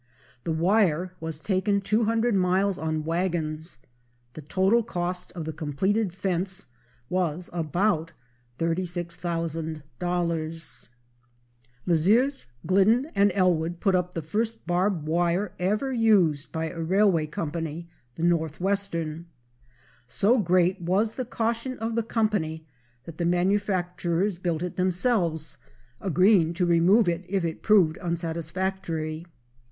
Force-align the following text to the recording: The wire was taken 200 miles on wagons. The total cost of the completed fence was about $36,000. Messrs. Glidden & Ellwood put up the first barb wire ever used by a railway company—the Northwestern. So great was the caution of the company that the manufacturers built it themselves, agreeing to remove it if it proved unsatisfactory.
The 0.45 0.51
wire 0.51 1.13
was 1.19 1.39
taken 1.39 1.79
200 1.79 2.33
miles 2.33 2.79
on 2.79 3.03
wagons. 3.03 3.77
The 4.33 4.41
total 4.41 4.81
cost 4.81 5.31
of 5.33 5.45
the 5.45 5.53
completed 5.53 6.11
fence 6.11 6.65
was 7.07 7.51
about 7.53 8.11
$36,000. 8.57 10.87
Messrs. 11.85 12.47
Glidden 12.65 13.11
& 13.11 13.15
Ellwood 13.35 13.79
put 13.79 13.93
up 13.93 14.15
the 14.15 14.23
first 14.23 14.65
barb 14.65 15.07
wire 15.07 15.53
ever 15.59 15.93
used 15.93 16.51
by 16.51 16.71
a 16.71 16.81
railway 16.81 17.27
company—the 17.27 18.23
Northwestern. 18.23 19.27
So 20.07 20.39
great 20.39 20.81
was 20.81 21.11
the 21.11 21.25
caution 21.25 21.77
of 21.77 21.93
the 21.93 22.01
company 22.01 22.65
that 23.03 23.19
the 23.19 23.25
manufacturers 23.25 24.39
built 24.39 24.63
it 24.63 24.77
themselves, 24.77 25.59
agreeing 25.99 26.55
to 26.55 26.65
remove 26.65 27.07
it 27.07 27.23
if 27.29 27.45
it 27.45 27.61
proved 27.61 27.97
unsatisfactory. 27.99 29.27